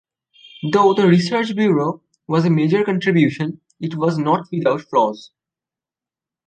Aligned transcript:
Though 0.73 0.95
the 0.95 1.05
research 1.07 1.55
bureau 1.55 2.01
was 2.25 2.45
a 2.45 2.49
major 2.49 2.83
contribution, 2.83 3.61
it 3.79 3.93
was 3.93 4.17
not 4.17 4.47
without 4.51 4.81
flaws. 4.81 5.29